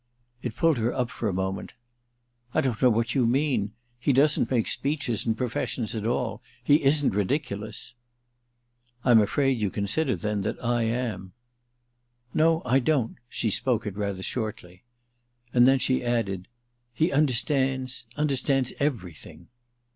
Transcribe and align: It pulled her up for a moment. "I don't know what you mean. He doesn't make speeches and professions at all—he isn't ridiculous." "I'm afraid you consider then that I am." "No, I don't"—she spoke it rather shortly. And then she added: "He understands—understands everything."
It 0.41 0.55
pulled 0.55 0.79
her 0.79 0.91
up 0.91 1.11
for 1.11 1.29
a 1.29 1.31
moment. 1.31 1.73
"I 2.55 2.61
don't 2.61 2.81
know 2.81 2.89
what 2.89 3.13
you 3.13 3.27
mean. 3.27 3.73
He 3.99 4.11
doesn't 4.13 4.49
make 4.49 4.67
speeches 4.67 5.27
and 5.27 5.37
professions 5.37 5.93
at 5.93 6.07
all—he 6.07 6.81
isn't 6.81 7.13
ridiculous." 7.13 7.93
"I'm 9.05 9.21
afraid 9.21 9.59
you 9.59 9.69
consider 9.69 10.15
then 10.15 10.41
that 10.41 10.57
I 10.65 10.85
am." 10.85 11.33
"No, 12.33 12.63
I 12.65 12.79
don't"—she 12.79 13.51
spoke 13.51 13.85
it 13.85 13.95
rather 13.95 14.23
shortly. 14.23 14.85
And 15.53 15.67
then 15.67 15.77
she 15.77 16.03
added: 16.03 16.47
"He 16.95 17.11
understands—understands 17.11 18.73
everything." 18.79 19.49